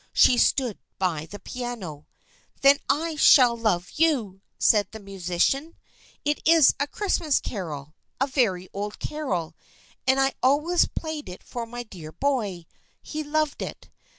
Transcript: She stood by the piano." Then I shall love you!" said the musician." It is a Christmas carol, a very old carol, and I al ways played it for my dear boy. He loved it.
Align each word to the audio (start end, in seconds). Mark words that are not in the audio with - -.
She 0.13 0.35
stood 0.39 0.79
by 0.97 1.27
the 1.27 1.37
piano." 1.37 2.07
Then 2.63 2.79
I 2.89 3.15
shall 3.17 3.55
love 3.55 3.91
you!" 3.97 4.41
said 4.57 4.87
the 4.89 4.99
musician." 4.99 5.75
It 6.25 6.41
is 6.43 6.73
a 6.79 6.87
Christmas 6.87 7.37
carol, 7.39 7.93
a 8.19 8.25
very 8.25 8.67
old 8.73 8.97
carol, 8.97 9.55
and 10.07 10.19
I 10.19 10.33
al 10.41 10.61
ways 10.61 10.87
played 10.87 11.29
it 11.29 11.43
for 11.43 11.67
my 11.67 11.83
dear 11.83 12.11
boy. 12.11 12.65
He 13.03 13.23
loved 13.23 13.61
it. 13.61 13.89